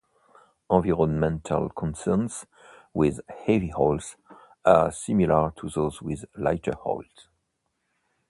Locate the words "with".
2.91-3.19, 6.01-6.25